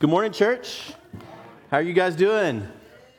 [0.00, 0.92] Good morning, church.
[1.70, 2.66] How are you guys doing?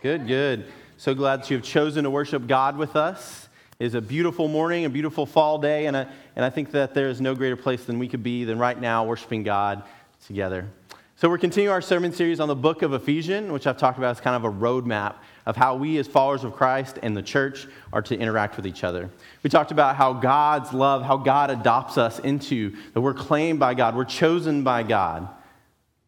[0.01, 0.65] Good, good.
[0.97, 3.47] So glad that you have chosen to worship God with us.
[3.79, 6.93] It is a beautiful morning, a beautiful fall day, and, a, and I think that
[6.93, 9.83] there is no greater place than we could be than right now worshiping God
[10.27, 10.67] together.
[11.15, 14.11] So we're continuing our sermon series on the book of Ephesians, which I've talked about
[14.11, 15.15] as kind of a roadmap
[15.45, 18.83] of how we as followers of Christ and the church are to interact with each
[18.83, 19.09] other.
[19.43, 23.75] We talked about how God's love, how God adopts us into, that we're claimed by
[23.75, 25.29] God, we're chosen by God.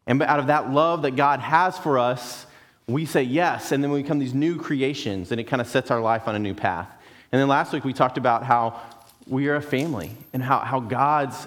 [0.08, 2.46] And out of that love that God has for us,
[2.88, 5.90] we say yes, and then we become these new creations, and it kind of sets
[5.90, 6.88] our life on a new path.
[7.30, 8.80] And then last week we talked about how
[9.26, 11.46] we are a family and how, how God's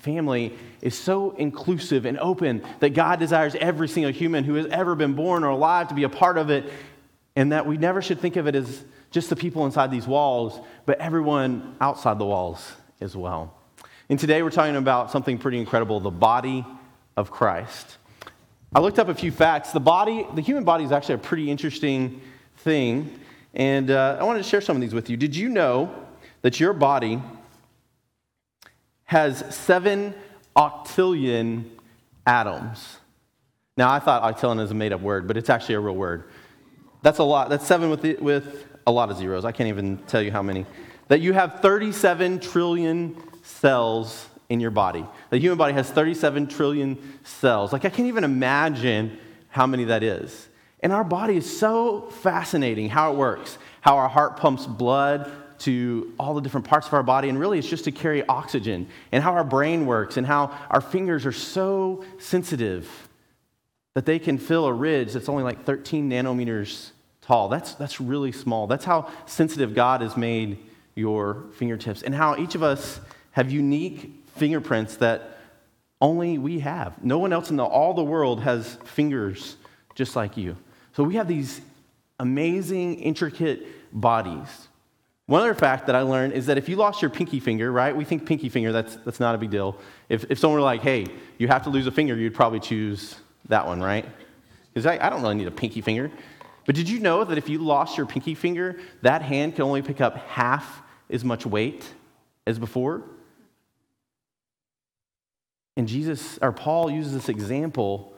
[0.00, 4.96] family is so inclusive and open that God desires every single human who has ever
[4.96, 6.64] been born or alive to be a part of it,
[7.36, 8.82] and that we never should think of it as
[9.12, 13.56] just the people inside these walls, but everyone outside the walls as well.
[14.08, 16.66] And today we're talking about something pretty incredible the body
[17.16, 17.98] of Christ.
[18.72, 19.72] I looked up a few facts.
[19.72, 22.20] The body, the human body is actually a pretty interesting
[22.58, 23.18] thing.
[23.52, 25.16] And uh, I wanted to share some of these with you.
[25.16, 25.92] Did you know
[26.42, 27.20] that your body
[29.04, 30.14] has seven
[30.54, 31.64] octillion
[32.24, 32.98] atoms?
[33.76, 36.30] Now, I thought octillion is a made up word, but it's actually a real word.
[37.02, 37.48] That's a lot.
[37.48, 39.44] That's seven with, the, with a lot of zeros.
[39.44, 40.64] I can't even tell you how many.
[41.08, 45.06] That you have 37 trillion cells in your body.
[45.30, 47.72] The human body has 37 trillion cells.
[47.72, 49.16] Like, I can't even imagine
[49.48, 50.48] how many that is.
[50.80, 56.12] And our body is so fascinating how it works, how our heart pumps blood to
[56.18, 59.22] all the different parts of our body, and really it's just to carry oxygen, and
[59.22, 63.08] how our brain works, and how our fingers are so sensitive
[63.94, 66.90] that they can feel a ridge that's only like 13 nanometers
[67.20, 67.48] tall.
[67.48, 68.66] That's, that's really small.
[68.66, 70.58] That's how sensitive God has made
[70.94, 72.98] your fingertips, and how each of us
[73.32, 75.38] have unique fingerprints that
[76.00, 77.04] only we have.
[77.04, 79.56] No one else in the, all the world has fingers
[79.94, 80.56] just like you.
[80.96, 81.60] So we have these
[82.18, 84.68] amazing, intricate bodies.
[85.26, 87.94] One other fact that I learned is that if you lost your pinky finger, right?
[87.94, 89.76] We think pinky finger, that's, that's not a big deal.
[90.08, 91.06] If, if someone were like, hey,
[91.38, 93.16] you have to lose a finger, you'd probably choose
[93.48, 94.06] that one, right?
[94.72, 96.10] Because I, I don't really need a pinky finger.
[96.66, 99.82] But did you know that if you lost your pinky finger, that hand can only
[99.82, 101.86] pick up half as much weight
[102.46, 103.02] as before?
[105.80, 108.12] And Jesus, or Paul uses this example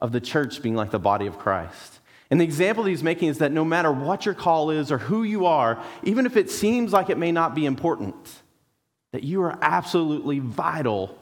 [0.00, 1.98] of the church being like the body of Christ.
[2.30, 4.98] And the example that he's making is that no matter what your call is or
[4.98, 8.14] who you are, even if it seems like it may not be important,
[9.10, 11.18] that you are absolutely vital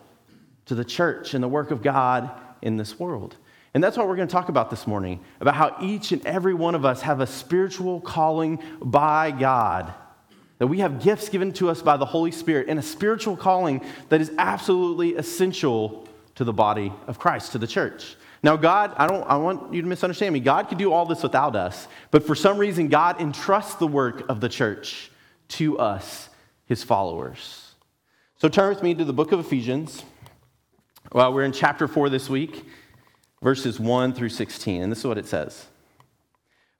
[0.66, 2.30] to the church and the work of God
[2.60, 3.34] in this world.
[3.72, 6.52] And that's what we're going to talk about this morning about how each and every
[6.52, 9.94] one of us have a spiritual calling by God
[10.58, 13.84] that we have gifts given to us by the Holy Spirit and a spiritual calling
[14.08, 18.16] that is absolutely essential to the body of Christ, to the church.
[18.42, 20.40] Now, God, I don't I want you to misunderstand me.
[20.40, 24.28] God could do all this without us, but for some reason, God entrusts the work
[24.28, 25.10] of the church
[25.48, 26.28] to us,
[26.66, 27.74] his followers.
[28.38, 30.04] So turn with me to the book of Ephesians.
[31.12, 32.66] Well, we're in chapter 4 this week,
[33.42, 35.66] verses 1 through 16, and this is what it says.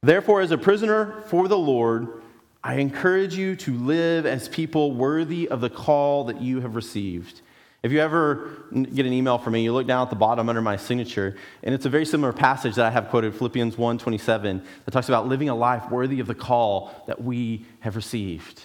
[0.03, 2.23] Therefore, as a prisoner for the Lord,
[2.67, 7.43] I encourage you to live as people worthy of the call that you have received.
[7.85, 10.61] If you ever get an email from me, you look down at the bottom under
[10.61, 14.91] my signature, and it's a very similar passage that I have quoted, Philippians 1:27, that
[14.91, 18.65] talks about living a life worthy of the call that we have received.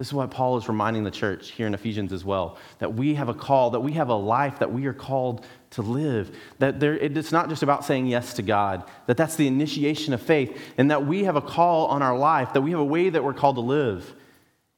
[0.00, 3.16] This is why Paul is reminding the church here in Ephesians as well that we
[3.16, 6.34] have a call, that we have a life that we are called to live.
[6.58, 10.22] That there, it's not just about saying yes to God, that that's the initiation of
[10.22, 13.10] faith, and that we have a call on our life, that we have a way
[13.10, 14.14] that we're called to live.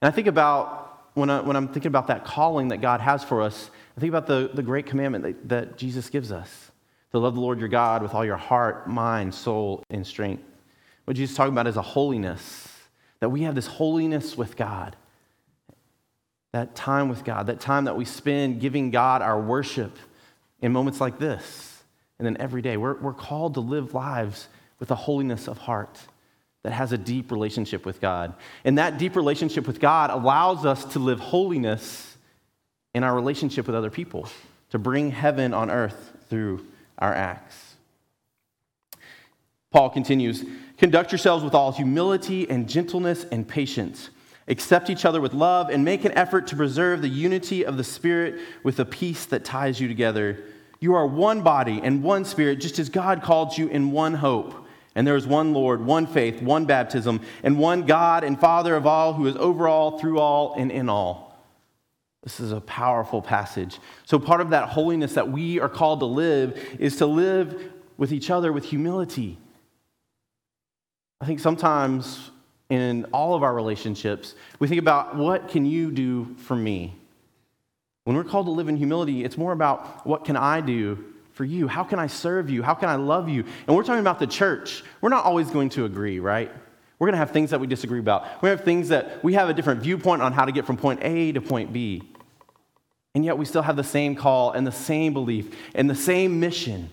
[0.00, 3.22] And I think about, when, I, when I'm thinking about that calling that God has
[3.22, 6.72] for us, I think about the, the great commandment that, that Jesus gives us
[7.12, 10.42] to love the Lord your God with all your heart, mind, soul, and strength.
[11.04, 12.68] What Jesus is talking about is a holiness,
[13.20, 14.96] that we have this holiness with God
[16.52, 19.98] that time with God, that time that we spend giving God our worship
[20.60, 21.82] in moments like this,
[22.18, 22.76] and then every day.
[22.76, 25.98] We're, we're called to live lives with a holiness of heart
[26.62, 28.34] that has a deep relationship with God.
[28.64, 32.16] And that deep relationship with God allows us to live holiness
[32.94, 34.28] in our relationship with other people,
[34.70, 36.64] to bring heaven on earth through
[36.98, 37.74] our acts.
[39.70, 40.44] Paul continues
[40.78, 44.10] Conduct yourselves with all humility and gentleness and patience
[44.48, 47.84] Accept each other with love and make an effort to preserve the unity of the
[47.84, 50.42] Spirit with the peace that ties you together.
[50.80, 54.66] You are one body and one Spirit, just as God called you in one hope.
[54.94, 58.86] And there is one Lord, one faith, one baptism, and one God and Father of
[58.86, 61.32] all, who is over all, through all, and in all.
[62.24, 63.78] This is a powerful passage.
[64.04, 68.12] So, part of that holiness that we are called to live is to live with
[68.12, 69.38] each other with humility.
[71.20, 72.31] I think sometimes
[72.72, 76.96] in all of our relationships, we think about what can you do for me?
[78.04, 81.04] When we're called to live in humility, it's more about what can I do
[81.34, 81.68] for you?
[81.68, 82.62] How can I serve you?
[82.62, 83.44] How can I love you?
[83.66, 84.82] And we're talking about the church.
[85.02, 86.50] We're not always going to agree, right?
[86.98, 88.42] We're going to have things that we disagree about.
[88.42, 91.00] We have things that we have a different viewpoint on how to get from point
[91.02, 92.02] A to point B.
[93.14, 96.40] And yet we still have the same call and the same belief and the same
[96.40, 96.88] mission.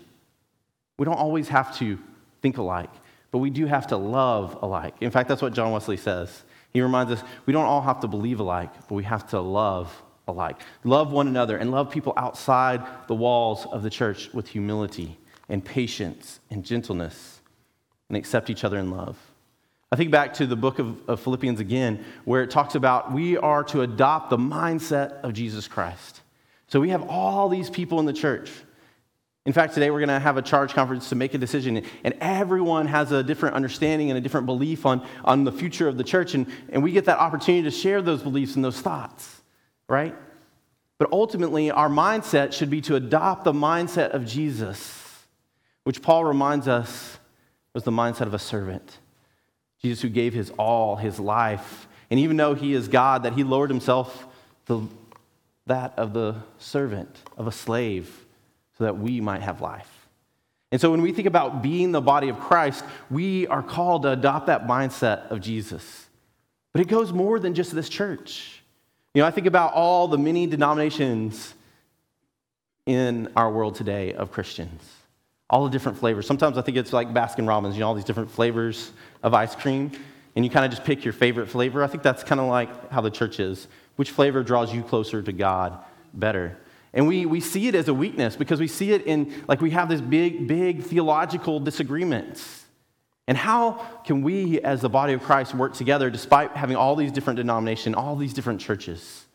[0.97, 1.97] We don't always have to
[2.41, 2.89] think alike,
[3.31, 4.95] but we do have to love alike.
[5.01, 6.43] In fact, that's what John Wesley says.
[6.71, 10.03] He reminds us we don't all have to believe alike, but we have to love
[10.27, 10.61] alike.
[10.83, 15.17] Love one another and love people outside the walls of the church with humility
[15.49, 17.41] and patience and gentleness
[18.07, 19.17] and accept each other in love.
[19.91, 23.37] I think back to the book of, of, Philippians again, where it talks about we
[23.37, 26.21] are to adopt the mindset of Jesus Christ.
[26.67, 28.51] So we have all these people in the church.
[29.49, 32.13] In fact, today we're going to have a charge conference to make a decision, and
[32.21, 36.03] everyone has a different understanding and a different belief on, on the future of the
[36.03, 39.41] church, and, and we get that opportunity to share those beliefs and those thoughts,
[39.87, 40.13] right?
[40.99, 45.25] But ultimately, our mindset should be to adopt the mindset of Jesus,
[45.83, 47.17] which Paul reminds us
[47.73, 48.99] was the mindset of a servant.
[49.81, 51.87] Jesus, who gave his all, his life.
[52.11, 54.27] And even though he is God, that he lowered himself
[54.67, 54.87] to
[55.65, 58.27] that of the servant, of a slave,
[58.79, 60.07] so that we might have life.
[60.71, 64.11] And so when we think about being the body of Christ, we are called to
[64.11, 66.07] adopt that mindset of Jesus.
[66.73, 68.61] But it goes more than just this church.
[69.13, 71.53] You know, I think about all the many denominations
[72.87, 74.81] in our world today of Christians
[75.49, 76.27] all the different flavors.
[76.27, 78.91] Sometimes I think it's like Baskin Robbins, you know, all these different flavors
[79.23, 79.91] of ice cream,
[80.35, 81.83] and you kind of just pick your favorite flavor.
[81.83, 83.67] I think that's kind of like how the church is.
[83.95, 85.79] Which flavor draws you closer to God
[86.13, 86.57] better?
[86.93, 89.69] And we, we see it as a weakness because we see it in, like, we
[89.71, 92.65] have this big, big theological disagreements.
[93.27, 93.73] And how
[94.05, 97.95] can we, as the body of Christ, work together despite having all these different denominations,
[97.95, 99.27] all these different churches?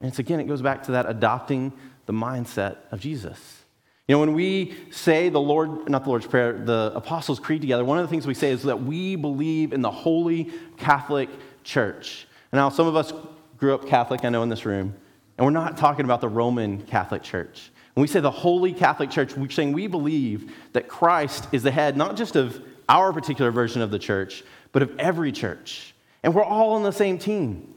[0.00, 1.72] And it's again, it goes back to that adopting
[2.06, 3.64] the mindset of Jesus.
[4.06, 7.84] You know, when we say the Lord, not the Lord's Prayer, the Apostles' Creed together,
[7.84, 11.28] one of the things we say is that we believe in the Holy Catholic
[11.64, 12.28] Church.
[12.52, 13.12] And now, some of us
[13.56, 14.94] grew up Catholic, I know, in this room,
[15.36, 17.70] and we're not talking about the Roman Catholic Church.
[17.94, 21.70] When we say the Holy Catholic Church, we're saying we believe that Christ is the
[21.70, 25.94] head, not just of our particular version of the church, but of every church.
[26.22, 27.74] And we're all on the same team.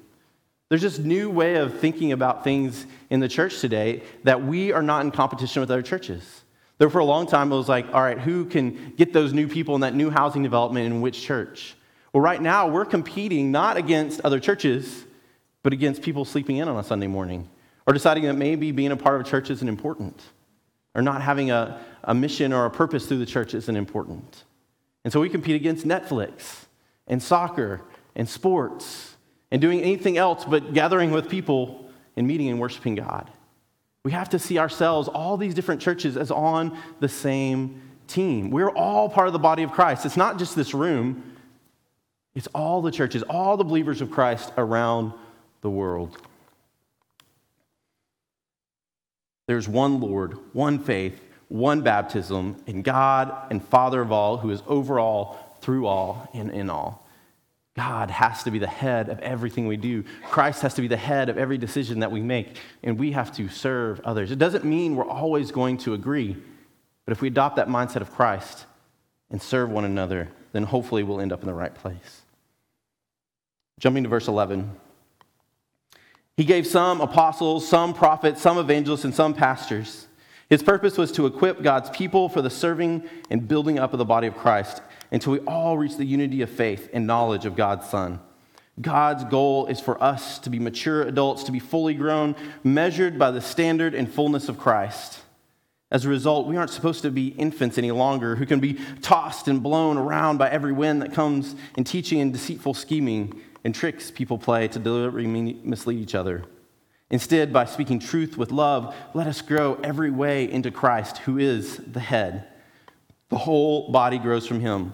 [0.69, 4.83] There's this new way of thinking about things in the church today that we are
[4.83, 6.43] not in competition with other churches.
[6.77, 9.47] There, for a long time, it was like, all right, who can get those new
[9.47, 11.75] people in that new housing development in which church?
[12.13, 15.05] Well, right now, we're competing not against other churches,
[15.63, 17.49] but against people sleeping in on a Sunday morning
[17.85, 20.21] or deciding that maybe being a part of a church isn't important
[20.95, 24.43] or not having a, a mission or a purpose through the church isn't important.
[25.03, 26.65] And so we compete against Netflix
[27.07, 27.81] and soccer
[28.15, 29.15] and sports
[29.51, 33.29] and doing anything else but gathering with people and meeting and worshiping God.
[34.03, 38.49] We have to see ourselves, all these different churches, as on the same team.
[38.49, 40.05] We're all part of the body of Christ.
[40.05, 41.23] It's not just this room,
[42.35, 45.13] it's all the churches, all the believers of Christ around
[45.61, 46.17] the world.
[49.47, 54.61] There's one Lord, one faith, one baptism, in God and Father of all, who is
[54.67, 57.07] over all, through all, and in all.
[57.75, 60.03] God has to be the head of everything we do.
[60.25, 63.31] Christ has to be the head of every decision that we make, and we have
[63.37, 64.31] to serve others.
[64.31, 66.37] It doesn't mean we're always going to agree,
[67.05, 68.65] but if we adopt that mindset of Christ
[69.31, 72.21] and serve one another, then hopefully we'll end up in the right place.
[73.79, 74.75] Jumping to verse 11.
[76.39, 80.07] He gave some apostles, some prophets, some evangelists, and some pastors.
[80.49, 84.05] His purpose was to equip God's people for the serving and building up of the
[84.05, 84.81] body of Christ
[85.11, 88.21] until we all reach the unity of faith and knowledge of God's Son.
[88.79, 93.31] God's goal is for us to be mature adults, to be fully grown, measured by
[93.31, 95.19] the standard and fullness of Christ.
[95.91, 99.49] As a result, we aren't supposed to be infants any longer who can be tossed
[99.49, 104.11] and blown around by every wind that comes in teaching and deceitful scheming and tricks
[104.11, 106.43] people play to deliberately mislead each other.
[107.11, 111.77] Instead, by speaking truth with love, let us grow every way into Christ, who is
[111.77, 112.47] the head.
[113.29, 114.93] The whole body grows from him,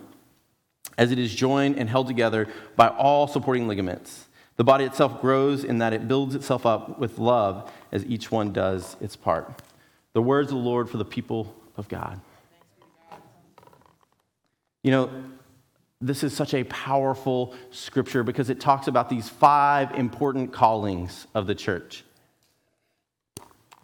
[0.98, 4.28] as it is joined and held together by all supporting ligaments.
[4.56, 8.54] The body itself grows in that it builds itself up with love as each one
[8.54, 9.62] does its part.
[10.14, 12.22] The words of the Lord for the people of God.
[14.82, 15.10] You know,
[16.02, 21.48] this is such a powerful scripture because it talks about these five important callings of
[21.48, 22.04] the church.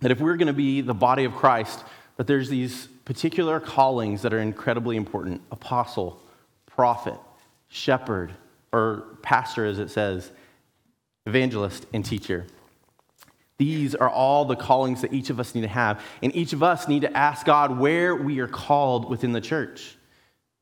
[0.01, 1.83] That if we're going to be the body of Christ,
[2.17, 6.21] that there's these particular callings that are incredibly important apostle,
[6.65, 7.17] prophet,
[7.69, 8.33] shepherd,
[8.73, 10.31] or pastor, as it says,
[11.25, 12.45] evangelist, and teacher.
[13.57, 16.03] These are all the callings that each of us need to have.
[16.23, 19.97] And each of us need to ask God where we are called within the church.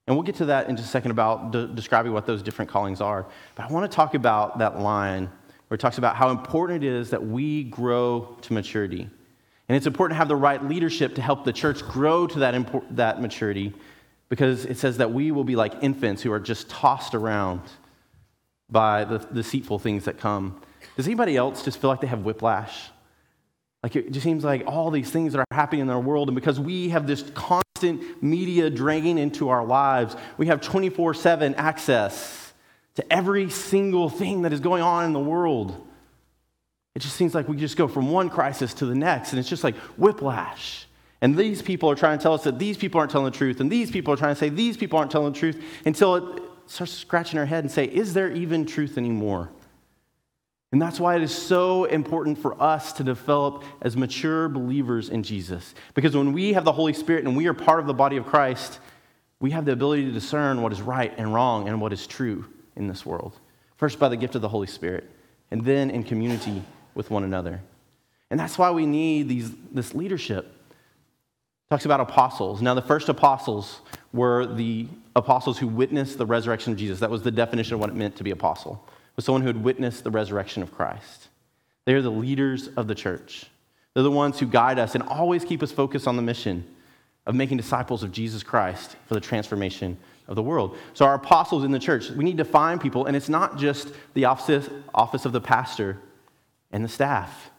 [0.09, 2.71] And we'll get to that in just a second about de- describing what those different
[2.71, 3.27] callings are.
[3.53, 5.29] But I want to talk about that line
[5.67, 9.01] where it talks about how important it is that we grow to maturity.
[9.01, 12.55] And it's important to have the right leadership to help the church grow to that,
[12.55, 13.71] import- that maturity
[14.29, 17.61] because it says that we will be like infants who are just tossed around
[18.67, 20.59] by the deceitful things that come.
[20.97, 22.89] Does anybody else just feel like they have whiplash?
[23.83, 26.35] Like it just seems like all these things that are happening in our world, and
[26.35, 32.53] because we have this constant media draining into our lives, we have 24 7 access
[32.95, 35.87] to every single thing that is going on in the world.
[36.95, 39.47] It just seems like we just go from one crisis to the next, and it's
[39.47, 40.85] just like whiplash.
[41.21, 43.61] And these people are trying to tell us that these people aren't telling the truth,
[43.61, 46.43] and these people are trying to say these people aren't telling the truth until it
[46.65, 49.49] starts scratching our head and say, is there even truth anymore?
[50.71, 55.23] And that's why it is so important for us to develop as mature believers in
[55.23, 55.73] Jesus.
[55.95, 58.25] Because when we have the Holy Spirit and we are part of the body of
[58.27, 58.79] Christ,
[59.39, 62.45] we have the ability to discern what is right and wrong and what is true
[62.75, 63.33] in this world.
[63.77, 65.09] First, by the gift of the Holy Spirit,
[65.49, 66.61] and then in community
[66.93, 67.61] with one another.
[68.29, 70.53] And that's why we need these, this leadership
[71.69, 72.61] talks about apostles.
[72.61, 73.81] Now, the first apostles
[74.13, 76.99] were the apostles who witnessed the resurrection of Jesus.
[76.99, 78.83] That was the definition of what it meant to be apostle.
[79.19, 81.27] Was someone who had witnessed the resurrection of Christ.
[81.83, 83.47] They are the leaders of the church.
[83.93, 86.65] They're the ones who guide us and always keep us focused on the mission
[87.25, 89.97] of making disciples of Jesus Christ for the transformation
[90.29, 90.77] of the world.
[90.93, 93.89] So, our apostles in the church, we need to find people, and it's not just
[94.13, 95.97] the office, office of the pastor
[96.71, 97.51] and the staff.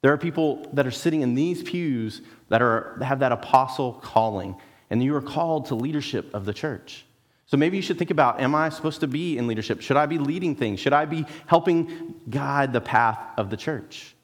[0.00, 4.00] There are people that are sitting in these pews that, are, that have that apostle
[4.02, 4.56] calling,
[4.90, 7.04] and you are called to leadership of the church.
[7.46, 9.80] So maybe you should think about Am I supposed to be in leadership?
[9.80, 10.80] Should I be leading things?
[10.80, 14.14] Should I be helping guide the path of the church?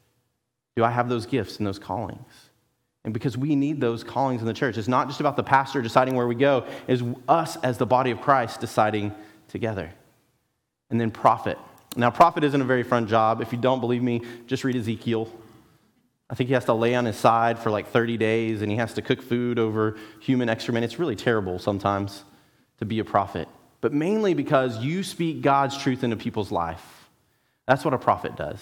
[0.76, 2.50] Do I have those gifts and those callings?
[3.04, 5.80] And because we need those callings in the church, it's not just about the pastor
[5.80, 9.14] deciding where we go, it's us as the body of Christ deciding
[9.48, 9.90] together.
[10.90, 11.58] And then prophet.
[11.96, 13.40] Now, prophet isn't a very fun job.
[13.40, 15.32] If you don't believe me, just read Ezekiel.
[16.28, 18.76] I think he has to lay on his side for like 30 days and he
[18.76, 20.84] has to cook food over human excrement.
[20.84, 22.24] It's really terrible sometimes
[22.80, 23.48] to be a prophet,
[23.80, 27.08] but mainly because you speak God's truth into people's life.
[27.66, 28.60] That's what a prophet does.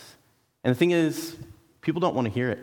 [0.62, 1.36] And the thing is,
[1.80, 2.58] people don't want to hear it.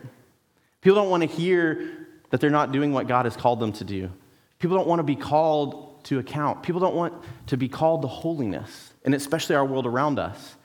[0.80, 3.84] People don't want to hear that they're not doing what God has called them to
[3.84, 4.10] do.
[4.58, 6.62] People don't want to be called to account.
[6.62, 7.14] People don't want
[7.48, 10.56] to be called to holiness, and especially our world around us.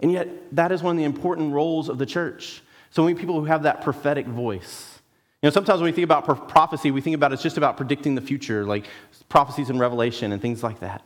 [0.00, 2.62] And yet, that is one of the important roles of the church.
[2.90, 4.95] So many people who have that prophetic voice.
[5.42, 8.14] You know, sometimes when we think about prophecy, we think about it's just about predicting
[8.14, 8.86] the future, like
[9.28, 11.04] prophecies in Revelation and things like that.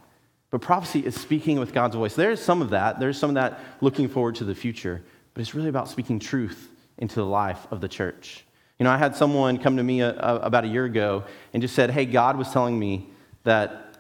[0.51, 2.15] But prophecy is speaking with God's voice.
[2.15, 3.01] There is some of that.
[3.01, 5.03] There's some of that looking forward to the future.
[5.35, 6.69] But it's really about speaking truth
[6.99, 8.45] into the life of the church.
[8.79, 11.61] You know, I had someone come to me a, a, about a year ago and
[11.61, 13.09] just said, Hey, God was telling me
[13.45, 13.95] that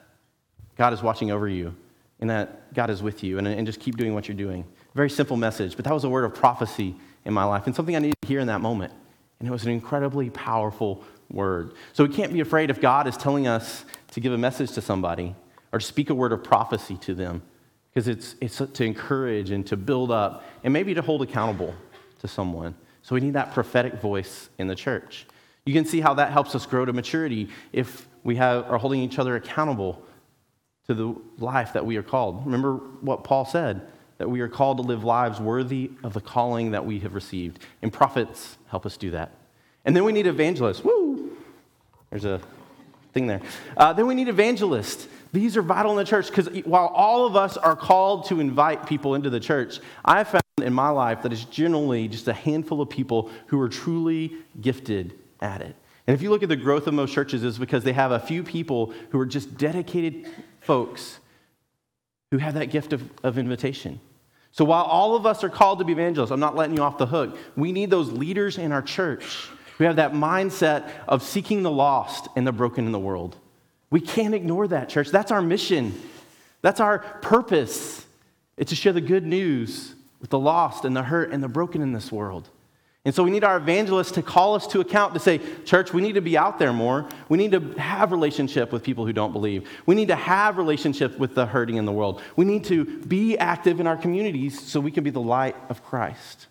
[0.76, 1.74] God is watching over you
[2.20, 4.64] and that God is with you, and, and just keep doing what you're doing.
[4.94, 6.94] Very simple message, but that was a word of prophecy
[7.24, 8.92] in my life and something I needed to hear in that moment.
[9.40, 11.72] And it was an incredibly powerful word.
[11.92, 14.80] So we can't be afraid if God is telling us to give a message to
[14.80, 15.34] somebody
[15.72, 17.42] or to speak a word of prophecy to them
[17.92, 21.74] because it's, it's to encourage and to build up and maybe to hold accountable
[22.20, 22.74] to someone.
[23.02, 25.26] So we need that prophetic voice in the church.
[25.64, 29.00] You can see how that helps us grow to maturity if we have, are holding
[29.00, 30.02] each other accountable
[30.86, 32.44] to the life that we are called.
[32.44, 33.86] Remember what Paul said
[34.20, 37.58] that we are called to live lives worthy of the calling that we have received.
[37.80, 39.32] And prophets help us do that.
[39.86, 40.84] And then we need evangelists.
[40.84, 41.38] Woo!
[42.10, 42.38] There's a
[43.14, 43.40] thing there.
[43.78, 45.08] Uh, then we need evangelists.
[45.32, 48.84] These are vital in the church because while all of us are called to invite
[48.84, 52.82] people into the church, I've found in my life that it's generally just a handful
[52.82, 55.74] of people who are truly gifted at it.
[56.06, 58.20] And if you look at the growth of most churches, it's because they have a
[58.20, 60.28] few people who are just dedicated
[60.60, 61.20] folks
[62.30, 63.98] who have that gift of, of invitation.
[64.52, 66.98] So while all of us are called to be evangelists, I'm not letting you off
[66.98, 67.36] the hook.
[67.56, 72.28] We need those leaders in our church who have that mindset of seeking the lost
[72.36, 73.36] and the broken in the world.
[73.90, 75.08] We can't ignore that, church.
[75.10, 76.00] That's our mission.
[76.62, 78.04] That's our purpose.
[78.56, 81.80] It's to share the good news with the lost and the hurt and the broken
[81.80, 82.48] in this world.
[83.06, 86.02] And so we need our evangelists to call us to account to say, church, we
[86.02, 87.08] need to be out there more.
[87.30, 89.66] We need to have relationship with people who don't believe.
[89.86, 92.20] We need to have relationship with the hurting in the world.
[92.36, 95.82] We need to be active in our communities so we can be the light of
[95.82, 96.48] Christ.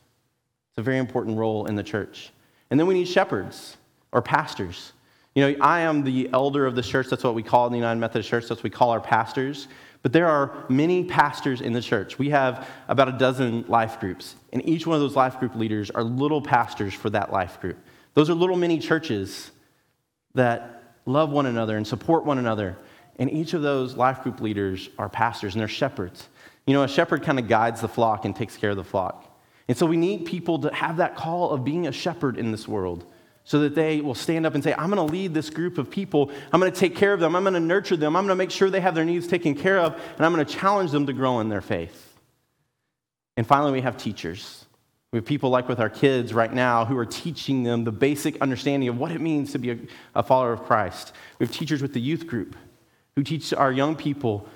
[0.72, 2.32] It's a very important role in the church.
[2.72, 3.78] And then we need shepherds
[4.12, 4.94] or pastors.
[5.36, 7.08] You know, I am the elder of the church.
[7.10, 8.48] That's what we call in the United Methodist Church.
[8.48, 9.68] That's what we call our pastors.
[10.02, 12.18] But there are many pastors in the church.
[12.18, 15.92] We have about a dozen life groups, and each one of those life group leaders
[15.92, 17.78] are little pastors for that life group.
[18.14, 19.52] Those are little mini churches
[20.36, 22.78] that love one another and support one another.
[23.18, 26.30] And each of those life group leaders are pastors and they're shepherds.
[26.66, 29.26] You know, a shepherd kind of guides the flock and takes care of the flock.
[29.68, 32.68] And so we need people to have that call of being a shepherd in this
[32.68, 33.06] world
[33.50, 35.90] so that they will stand up and say, I'm going to lead this group of
[35.90, 36.30] people.
[36.54, 37.36] I'm going to take care of them.
[37.36, 38.16] I'm going to nurture them.
[38.16, 39.94] I'm going to make sure they have their needs taken care of.
[40.18, 42.16] And I'm going to challenge them to grow in their faith.
[43.38, 44.66] And finally, we have teachers.
[45.12, 48.40] We have people like with our kids right now who are teaching them the basic
[48.40, 49.80] understanding of what it means to be a,
[50.14, 51.12] a follower of Christ.
[51.40, 52.56] We have teachers with the youth group
[53.16, 54.48] who teach our young people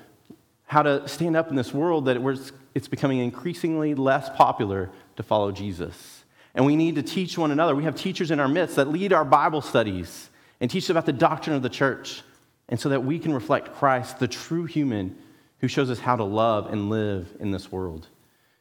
[0.66, 5.50] how to stand up in this world that it's becoming increasingly less popular to follow
[5.50, 6.13] Jesus.
[6.54, 7.74] And we need to teach one another.
[7.74, 10.30] We have teachers in our midst that lead our Bible studies
[10.60, 12.22] and teach about the doctrine of the church,
[12.68, 15.16] and so that we can reflect Christ, the true human
[15.58, 18.08] who shows us how to love and live in this world.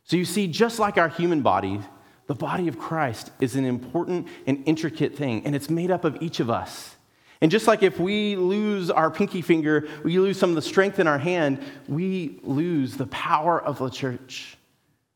[0.04, 1.80] So you see, just like our human body,
[2.28, 6.22] the body of Christ is an important and intricate thing, and it's made up of
[6.22, 6.96] each of us.
[7.42, 11.00] And just like if we lose our pinky finger, we lose some of the strength
[11.00, 14.58] in our hand, we lose the power of the church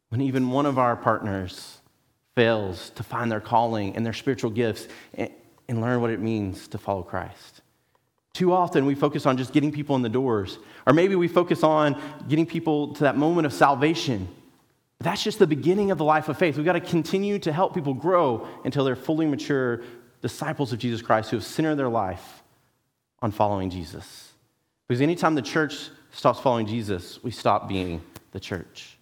[0.10, 1.77] when even one of our partners
[2.38, 5.32] fails to find their calling and their spiritual gifts and,
[5.82, 7.62] learn what it means to follow Christ.
[8.34, 11.64] Too often we focus on just getting people in the doors, or maybe we focus
[11.64, 14.28] on getting people to that moment of salvation.
[15.00, 16.58] That's just the beginning of the life of faith.
[16.58, 19.82] We've got to continue to help people grow until they're fully mature
[20.22, 22.44] disciples of Jesus Christ who have centered their life
[23.24, 24.32] on following Jesus.
[24.88, 28.97] Because anytime the church stops following Jesus, we stop being the church.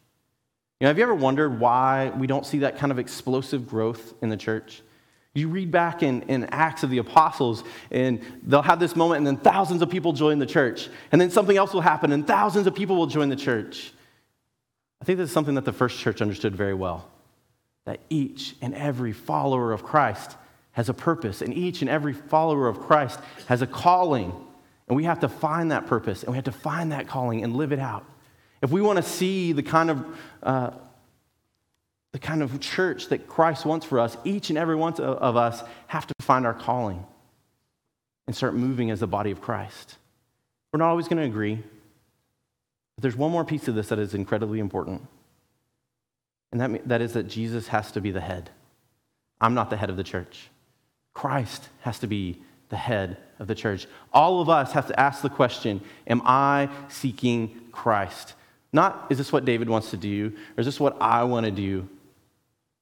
[0.80, 4.14] You know, have you ever wondered why we don't see that kind of explosive growth
[4.22, 4.82] in the church?
[5.34, 9.28] You read back in, in Acts of the Apostles, and they'll have this moment, and
[9.28, 10.90] then thousands of people join the church.
[11.12, 13.94] And then something else will happen, and thousands of people will join the church.
[15.02, 17.10] I think this is something that the first church understood very well
[17.86, 20.36] that each and every follower of Christ
[20.72, 24.34] has a purpose, and each and every follower of Christ has a calling.
[24.88, 27.56] And we have to find that purpose, and we have to find that calling and
[27.56, 28.06] live it out.
[28.66, 30.06] If we want to see the kind of
[30.42, 30.72] uh,
[32.14, 35.62] the kind of church that Christ wants for us, each and every one of us
[35.86, 37.06] have to find our calling
[38.26, 39.98] and start moving as the body of Christ.
[40.74, 41.58] We're not always going to agree,
[42.96, 45.04] but there's one more piece of this that is incredibly important,
[46.52, 48.50] and that, that is that Jesus has to be the head.
[49.40, 50.50] I'm not the head of the church.
[51.14, 53.86] Christ has to be the head of the church.
[54.12, 58.34] All of us have to ask the question Am I seeking Christ?
[58.76, 61.52] Not, is this what David wants to do, or is this what I want to
[61.52, 61.88] do?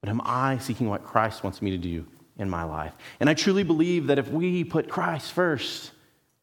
[0.01, 2.03] But am I seeking what Christ wants me to do
[2.39, 2.93] in my life?
[3.19, 5.91] And I truly believe that if we put Christ first,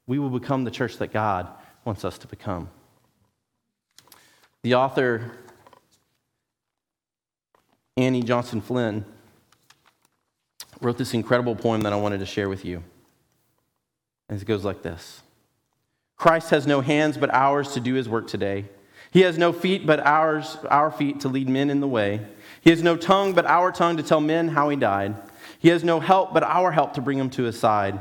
[0.07, 1.49] we will become the church that God
[1.85, 2.71] wants us to become.
[4.63, 5.33] The author,
[7.97, 9.05] Annie Johnson Flint,
[10.81, 12.85] wrote this incredible poem that I wanted to share with you.
[14.29, 15.23] And it goes like this
[16.17, 18.67] Christ has no hands but ours to do his work today.
[19.11, 22.27] He has no feet but ours, our feet to lead men in the way.
[22.61, 25.17] He has no tongue but our tongue to tell men how he died.
[25.59, 28.01] He has no help but our help to bring him to his side.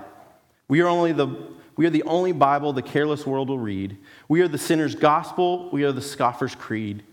[0.67, 3.97] We are only the we are the only Bible the careless world will read.
[4.27, 5.69] We are the sinner's gospel.
[5.71, 7.03] We are the scoffer's creed.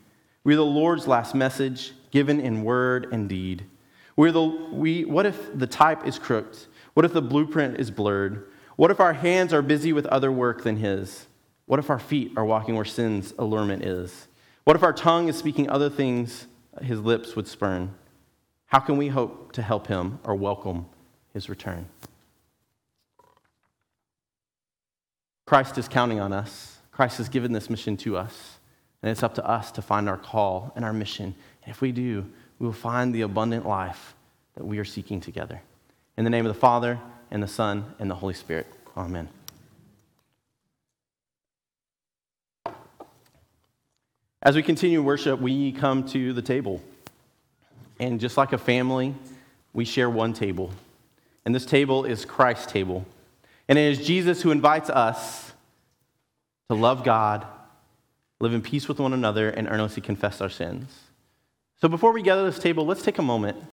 [0.43, 3.65] We are the Lord's last message, given in word and deed.
[4.17, 6.59] We're the, we, what if the type is crooked?
[6.95, 8.49] What if the blueprint is blurred?
[8.75, 11.27] What if our hands are busy with other work than His?
[11.67, 14.29] What if our feet are walking where sin's allurement is?
[14.65, 16.47] What if our tongue is speaking other things
[16.81, 17.95] His lips would spurn?
[18.67, 20.87] How can we hope to help Him or welcome
[21.33, 21.87] His return?
[25.45, 26.79] Christ is counting on us.
[26.91, 28.59] Christ has given this mission to us.
[29.03, 31.35] And it's up to us to find our call and our mission.
[31.65, 32.27] And if we do,
[32.59, 34.15] we will find the abundant life
[34.55, 35.61] that we are seeking together.
[36.17, 36.99] In the name of the Father,
[37.31, 38.67] and the Son, and the Holy Spirit.
[38.97, 39.29] Amen.
[44.43, 46.83] As we continue worship, we come to the table.
[47.99, 49.15] And just like a family,
[49.73, 50.71] we share one table.
[51.45, 53.07] And this table is Christ's table.
[53.69, 55.53] And it is Jesus who invites us
[56.69, 57.47] to love God,
[58.41, 60.93] live in peace with one another, and earnestly confess our sins.
[61.81, 63.57] So before we gather this table, let's take a moment